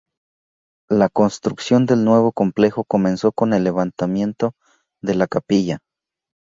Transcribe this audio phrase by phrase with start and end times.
[0.89, 4.53] La construcción del nuevo complejo comenzó con el levantamiento
[4.99, 5.77] de la capilla.